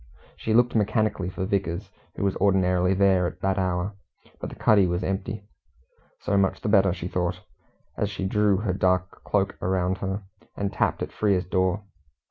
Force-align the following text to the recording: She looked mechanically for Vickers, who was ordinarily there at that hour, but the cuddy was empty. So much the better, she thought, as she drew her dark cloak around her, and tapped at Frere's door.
She 0.35 0.55
looked 0.55 0.73
mechanically 0.73 1.29
for 1.29 1.45
Vickers, 1.45 1.91
who 2.15 2.23
was 2.23 2.35
ordinarily 2.37 2.95
there 2.95 3.27
at 3.27 3.39
that 3.41 3.59
hour, 3.59 3.93
but 4.39 4.49
the 4.49 4.55
cuddy 4.55 4.87
was 4.87 5.03
empty. 5.03 5.43
So 6.21 6.35
much 6.37 6.61
the 6.61 6.69
better, 6.69 6.91
she 6.91 7.07
thought, 7.07 7.41
as 7.97 8.09
she 8.09 8.25
drew 8.25 8.57
her 8.57 8.73
dark 8.73 9.23
cloak 9.23 9.55
around 9.61 9.99
her, 9.99 10.23
and 10.57 10.73
tapped 10.73 11.03
at 11.03 11.11
Frere's 11.11 11.45
door. 11.45 11.83